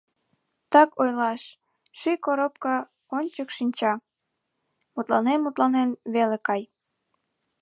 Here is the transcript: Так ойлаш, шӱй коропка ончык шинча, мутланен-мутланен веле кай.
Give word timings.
Так 0.71 0.89
ойлаш, 1.01 1.41
шӱй 1.99 2.15
коропка 2.25 2.75
ончык 3.17 3.49
шинча, 3.57 3.93
мутланен-мутланен 4.93 5.89
веле 6.13 6.37
кай. 6.47 6.63